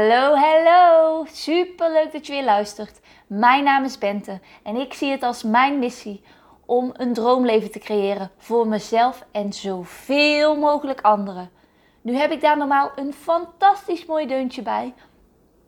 [0.00, 1.24] Hallo, hallo!
[1.32, 3.00] Super leuk dat je weer luistert.
[3.26, 6.22] Mijn naam is Bente en ik zie het als mijn missie
[6.66, 11.50] om een droomleven te creëren voor mezelf en zoveel mogelijk anderen.
[12.00, 14.94] Nu heb ik daar normaal een fantastisch mooi deuntje bij,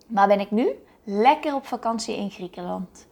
[0.06, 0.68] maar ben ik nu
[1.04, 3.06] lekker op vakantie in Griekenland.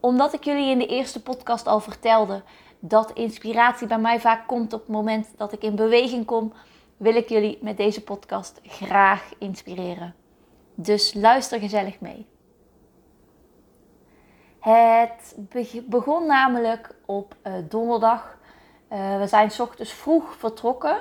[0.00, 2.42] Omdat ik jullie in de eerste podcast al vertelde
[2.78, 6.52] dat inspiratie bij mij vaak komt op het moment dat ik in beweging kom,
[6.96, 10.26] wil ik jullie met deze podcast graag inspireren.
[10.80, 12.26] Dus luister gezellig mee.
[14.58, 15.36] Het
[15.86, 18.38] begon namelijk op uh, donderdag.
[18.92, 21.00] Uh, we zijn s ochtends vroeg vertrokken.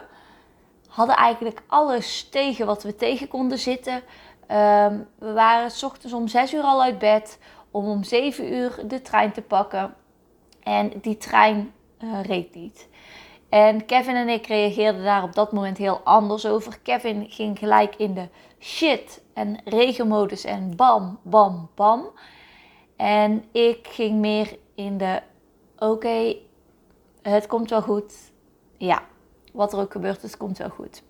[0.88, 3.93] Hadden eigenlijk alles tegen wat we tegen konden zitten.
[3.93, 7.39] Um, we waren s ochtends om 6 uur al uit bed.
[7.71, 9.95] Om om 7 uur de trein te pakken.
[10.63, 12.88] En die trein uh, reed niet.
[13.49, 16.79] En Kevin en ik reageerden daar op dat moment heel anders over.
[16.79, 18.29] Kevin ging gelijk in de
[18.59, 22.09] shit en regenmodus en bam, bam, bam.
[22.95, 25.22] En ik ging meer in de
[25.77, 26.35] oké,
[27.22, 28.13] het komt wel goed.
[28.77, 29.03] Ja,
[29.53, 31.03] wat er ook gebeurt, het komt wel goed.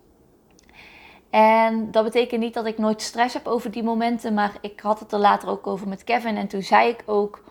[1.30, 5.00] En dat betekent niet dat ik nooit stress heb over die momenten, maar ik had
[5.00, 6.36] het er later ook over met Kevin.
[6.36, 7.42] En toen zei ik ook,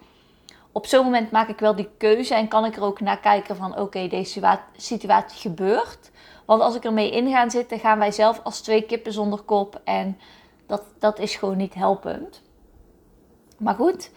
[0.78, 3.56] op zo'n moment maak ik wel die keuze en kan ik er ook naar kijken
[3.56, 6.12] van oké, deze situatie gebeurt.
[6.46, 9.82] Want als ik ermee in ga zitten, gaan wij zelf als twee kippen zonder kop.
[9.84, 10.20] En
[10.68, 12.42] dat, dat is gewoon niet helpend.
[13.58, 14.12] Maar goed,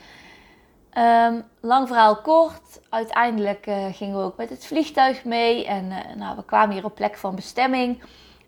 [0.99, 2.81] um, lang verhaal kort.
[2.89, 5.67] Uiteindelijk uh, gingen we ook met het vliegtuig mee.
[5.67, 8.03] En uh, nou, we kwamen hier op plek van bestemming.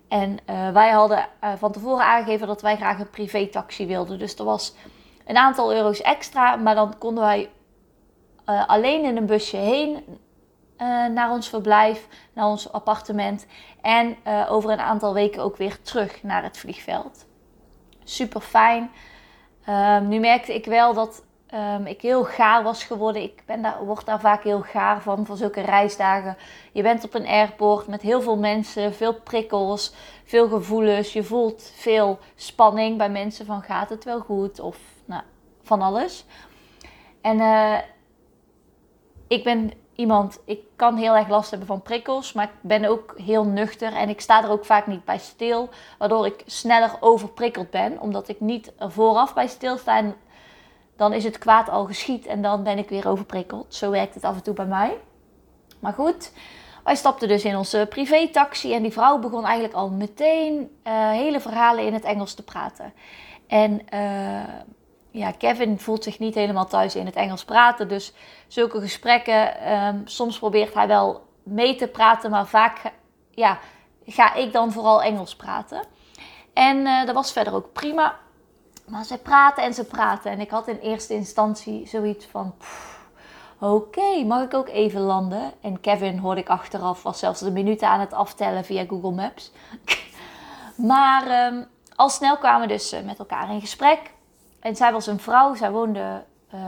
[0.09, 1.27] En uh, wij hadden
[1.57, 4.19] van tevoren aangegeven dat wij graag een privé-taxi wilden.
[4.19, 4.75] Dus er was
[5.27, 6.57] een aantal euro's extra.
[6.57, 7.51] Maar dan konden wij
[8.45, 10.05] alleen in een busje heen
[11.15, 13.47] naar ons verblijf, naar ons appartement.
[13.81, 14.17] En
[14.49, 17.27] over een aantal weken ook weer terug naar het vliegveld
[18.05, 18.91] super fijn.
[19.65, 23.23] Ehm, nu merkte ik wel dat um, ik heel gaar was geworden.
[23.23, 26.37] Ik ben daar, word daar vaak heel gaar van, van zulke reisdagen.
[26.73, 29.95] Je bent op een airport met heel veel mensen, veel prikkels,
[30.25, 31.13] veel gevoelens.
[31.13, 35.23] Je voelt veel spanning bij mensen van gaat het wel goed of nou,
[35.63, 36.25] van alles.
[37.21, 37.79] En uh,
[39.33, 43.15] ik ben iemand, ik kan heel erg last hebben van prikkels, maar ik ben ook
[43.17, 47.71] heel nuchter en ik sta er ook vaak niet bij stil, waardoor ik sneller overprikkeld
[47.71, 50.15] ben, omdat ik niet er vooraf bij stilsta en
[50.97, 53.75] dan is het kwaad al geschied en dan ben ik weer overprikkeld.
[53.75, 54.97] Zo werkt het af en toe bij mij.
[55.81, 56.33] Maar goed,
[56.85, 60.55] wij stapten dus in onze privé-taxi en die vrouw begon eigenlijk al meteen
[60.87, 62.93] uh, hele verhalen in het Engels te praten.
[63.47, 64.41] En uh,
[65.13, 67.89] ja, Kevin voelt zich niet helemaal thuis in het Engels praten.
[67.89, 68.13] Dus
[68.47, 72.93] zulke gesprekken, um, soms probeert hij wel mee te praten, maar vaak
[73.31, 73.59] ja,
[74.07, 75.83] ga ik dan vooral Engels praten.
[76.53, 78.17] En uh, dat was verder ook prima.
[78.87, 80.31] Maar ze praten en ze praten.
[80.31, 82.55] En ik had in eerste instantie zoiets van.
[83.59, 85.53] Oké, mag ik ook even landen?
[85.61, 89.53] En Kevin hoorde ik achteraf, was zelfs de minuten aan het aftellen via Google Maps.
[90.93, 94.11] maar um, al snel kwamen dus uh, met elkaar in gesprek.
[94.63, 96.25] En zij was een vrouw, zij woonde,
[96.55, 96.61] uh,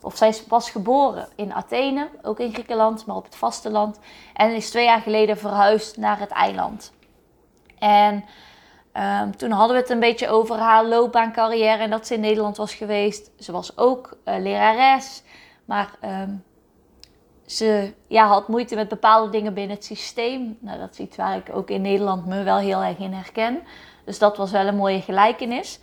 [0.00, 3.98] of zij was geboren in Athene, ook in Griekenland, maar op het vasteland.
[4.34, 6.92] En is twee jaar geleden verhuisd naar het eiland.
[7.78, 8.24] En
[8.92, 12.56] um, toen hadden we het een beetje over haar loopbaancarrière en dat ze in Nederland
[12.56, 13.30] was geweest.
[13.38, 15.22] Ze was ook uh, lerares,
[15.64, 16.44] maar um,
[17.46, 20.58] ze ja, had moeite met bepaalde dingen binnen het systeem.
[20.60, 23.62] Nou, dat is iets waar ik ook in Nederland me wel heel erg in herken.
[24.04, 25.80] Dus dat was wel een mooie gelijkenis.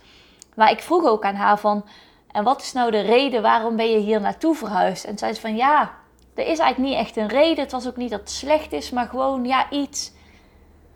[0.56, 1.84] Maar ik vroeg ook aan haar van,
[2.30, 5.04] en wat is nou de reden, waarom ben je hier naartoe verhuisd?
[5.04, 5.94] En zei ze van, ja,
[6.34, 7.62] er is eigenlijk niet echt een reden.
[7.64, 10.12] Het was ook niet dat het slecht is, maar gewoon, ja, iets.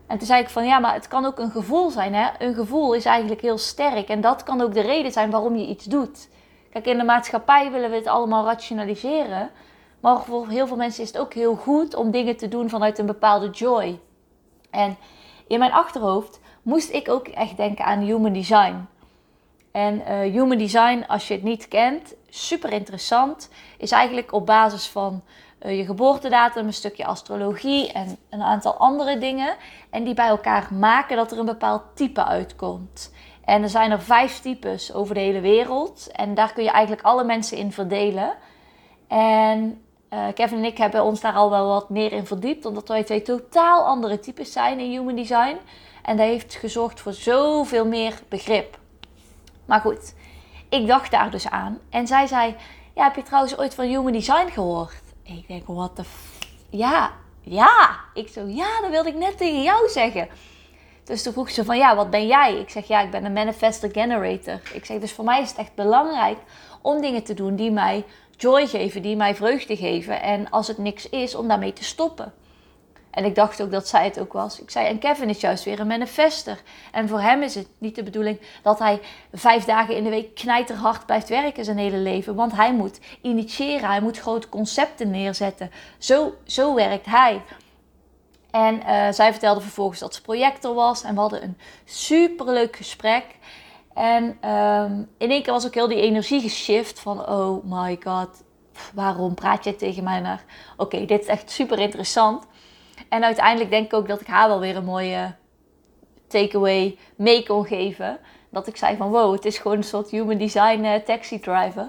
[0.07, 2.29] En toen zei ik van, ja, maar het kan ook een gevoel zijn, hè.
[2.39, 4.09] Een gevoel is eigenlijk heel sterk.
[4.09, 6.29] En dat kan ook de reden zijn waarom je iets doet.
[6.71, 9.51] Kijk, in de maatschappij willen we het allemaal rationaliseren.
[10.01, 12.99] Maar voor heel veel mensen is het ook heel goed om dingen te doen vanuit
[12.99, 14.01] een bepaalde joy.
[14.71, 14.97] En
[15.47, 18.89] in mijn achterhoofd moest ik ook echt denken aan human design.
[19.73, 23.51] En uh, Human Design, als je het niet kent, super interessant.
[23.79, 25.23] Is eigenlijk op basis van
[25.63, 29.57] uh, je geboortedatum, een stukje astrologie en een aantal andere dingen.
[29.91, 33.13] En die bij elkaar maken dat er een bepaald type uitkomt.
[33.45, 36.11] En er zijn er vijf types over de hele wereld.
[36.13, 38.33] En daar kun je eigenlijk alle mensen in verdelen.
[39.09, 42.65] En uh, Kevin en ik hebben ons daar al wel wat meer in verdiept.
[42.65, 45.57] Omdat wij twee totaal andere types zijn in Human Design.
[46.03, 48.80] En dat heeft gezorgd voor zoveel meer begrip.
[49.71, 50.15] Maar goed,
[50.69, 51.79] ik dacht daar dus aan.
[51.91, 52.57] En zij zei,
[52.95, 55.03] ja, heb je trouwens ooit van Human Design gehoord?
[55.23, 56.03] ik denk, wat de...
[56.71, 57.91] Ja, ja.
[58.15, 60.29] Ik zo, ja, dat wilde ik net tegen jou zeggen.
[61.05, 62.55] Dus toen vroeg ze van, ja, wat ben jij?
[62.55, 64.61] Ik zeg, ja, ik ben een manifestor generator.
[64.73, 66.39] Ik zeg, dus voor mij is het echt belangrijk
[66.81, 68.05] om dingen te doen die mij
[68.37, 70.23] joy geven, die mij vreugde geven.
[70.23, 72.33] En als het niks is, om daarmee te stoppen.
[73.11, 74.61] En ik dacht ook dat zij het ook was.
[74.61, 76.63] Ik zei, en Kevin is juist weer een manifester.
[76.93, 79.01] En voor hem is het niet de bedoeling dat hij
[79.33, 82.35] vijf dagen in de week knijterhard blijft werken zijn hele leven.
[82.35, 85.71] Want hij moet initiëren, hij moet grote concepten neerzetten.
[85.99, 87.43] Zo, zo werkt hij.
[88.51, 91.03] En uh, zij vertelde vervolgens dat ze projector was.
[91.03, 93.25] En we hadden een superleuk gesprek.
[93.95, 97.29] En um, in één keer was ook heel die energie geshift van...
[97.29, 98.43] Oh my god,
[98.95, 100.45] waarom praat jij tegen mij naar...
[100.77, 102.47] Oké, dit is echt super interessant.
[103.11, 105.35] En uiteindelijk denk ik ook dat ik haar wel weer een mooie
[106.27, 108.19] takeaway mee kon geven.
[108.51, 111.89] Dat ik zei van wow, het is gewoon een soort human design uh, taxi driver.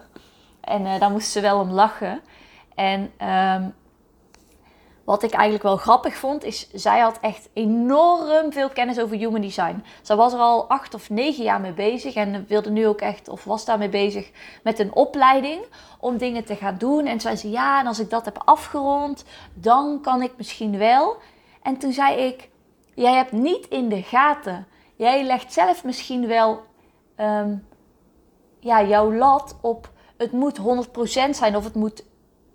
[0.61, 2.21] En uh, daar moest ze wel om lachen.
[2.75, 3.73] En um,
[5.03, 9.41] wat ik eigenlijk wel grappig vond, is zij had echt enorm veel kennis over human
[9.41, 9.83] design.
[10.01, 13.29] Ze was er al acht of negen jaar mee bezig en wilde nu ook echt,
[13.29, 14.31] of was daarmee bezig
[14.63, 15.61] met een opleiding
[15.99, 17.05] om dingen te gaan doen.
[17.05, 21.17] En zei ze, ja, en als ik dat heb afgerond, dan kan ik misschien wel.
[21.61, 22.49] En toen zei ik,
[22.95, 24.67] jij hebt niet in de gaten.
[24.95, 26.63] Jij legt zelf misschien wel
[27.17, 27.67] um,
[28.59, 30.63] ja, jouw lat op, het moet 100%
[31.29, 32.03] zijn of het moet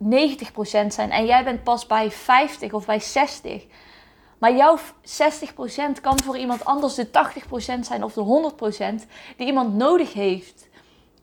[0.05, 3.67] 90% zijn en jij bent pas bij 50 of bij 60.
[4.39, 4.81] Maar jouw 60%
[6.01, 7.11] kan voor iemand anders de 80%
[7.81, 8.53] zijn of de
[9.03, 9.07] 100%
[9.37, 10.69] die iemand nodig heeft.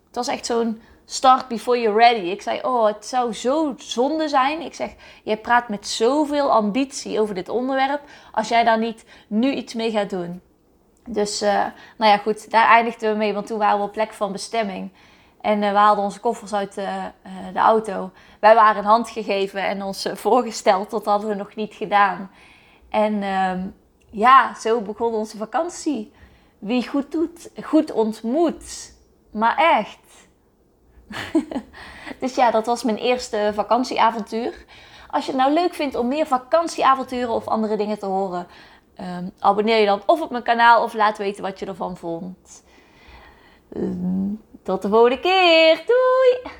[0.08, 2.25] Het was echt zo'n start before you're ready.
[2.25, 4.62] Ik zei, oh, het zou zo zonde zijn.
[4.62, 4.90] Ik zeg,
[5.24, 9.92] jij praat met zoveel ambitie over dit onderwerp als jij daar niet nu iets mee
[9.92, 10.42] gaat doen.
[11.10, 11.66] Dus, uh,
[11.98, 14.92] nou ja, goed, daar eindigden we mee, want toen waren we op plek van bestemming.
[15.42, 17.06] En uh, we haalden onze koffers uit uh,
[17.54, 18.12] de auto.
[18.44, 20.90] Wij waren een hand gegeven en ons voorgesteld.
[20.90, 22.31] Dat hadden we nog niet gedaan.
[22.90, 23.68] En ehm,
[24.10, 26.12] ja, zo begon onze vakantie.
[26.60, 28.94] Wie goed doet, goed ontmoet.
[29.31, 30.28] Maar echt.
[32.19, 34.66] dus ja, dat was mijn eerste vakantieavontuur.
[35.10, 38.48] Als je het nou leuk vindt om meer vakantieavonturen of andere dingen te horen,
[39.00, 42.63] um, abonneer je dan of op mijn kanaal of laat weten wat je ervan vond.
[43.75, 45.84] Um, tot de volgende keer.
[45.86, 46.51] Doei!